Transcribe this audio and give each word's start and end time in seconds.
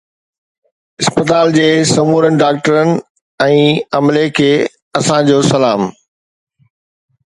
اسپتال 1.01 1.51
جي 1.57 1.67
سمورن 1.89 2.39
ڊاڪٽرن 2.41 2.89
۽ 3.49 3.61
عملي 3.99 4.25
کي 4.41 4.49
اسانجو 5.01 5.37
سلام 5.53 5.81